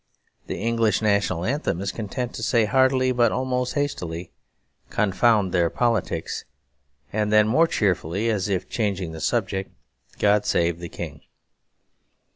The 0.47 0.59
English 0.59 1.03
national 1.03 1.45
anthem 1.45 1.79
is 1.79 1.91
content 1.91 2.33
to 2.33 2.41
say 2.41 2.65
heartily, 2.65 3.11
but 3.11 3.31
almost 3.31 3.75
hastily, 3.75 4.31
'Confound 4.89 5.51
their 5.51 5.69
politics,' 5.69 6.43
and 7.13 7.31
then 7.31 7.47
more 7.47 7.67
cheerfully, 7.67 8.27
as 8.31 8.49
if 8.49 8.67
changing 8.67 9.11
the 9.11 9.21
subject, 9.21 9.69
'God 10.17 10.43
Save 10.47 10.79
the 10.79 10.89
King.' 10.89 11.21